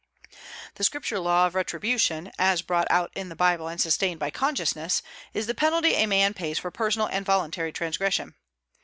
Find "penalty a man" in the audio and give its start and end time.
5.53-6.33